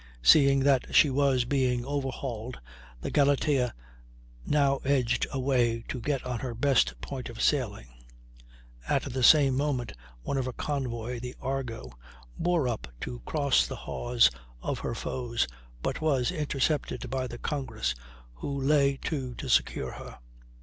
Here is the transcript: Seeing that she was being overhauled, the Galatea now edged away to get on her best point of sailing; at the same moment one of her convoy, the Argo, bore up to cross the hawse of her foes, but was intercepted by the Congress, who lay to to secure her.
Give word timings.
Seeing 0.23 0.61
that 0.61 0.95
she 0.95 1.11
was 1.11 1.45
being 1.45 1.85
overhauled, 1.85 2.59
the 3.01 3.11
Galatea 3.11 3.71
now 4.47 4.77
edged 4.77 5.27
away 5.31 5.83
to 5.89 6.01
get 6.01 6.25
on 6.25 6.39
her 6.39 6.55
best 6.55 6.99
point 7.01 7.29
of 7.29 7.39
sailing; 7.39 7.85
at 8.89 9.03
the 9.03 9.21
same 9.21 9.55
moment 9.55 9.93
one 10.23 10.37
of 10.37 10.45
her 10.45 10.53
convoy, 10.53 11.19
the 11.19 11.35
Argo, 11.39 11.91
bore 12.35 12.67
up 12.67 12.87
to 13.01 13.19
cross 13.27 13.67
the 13.67 13.75
hawse 13.75 14.31
of 14.59 14.79
her 14.79 14.95
foes, 14.95 15.47
but 15.83 16.01
was 16.01 16.31
intercepted 16.31 17.07
by 17.11 17.27
the 17.27 17.37
Congress, 17.37 17.93
who 18.33 18.59
lay 18.59 18.97
to 19.03 19.35
to 19.35 19.47
secure 19.49 19.91
her. 19.91 20.17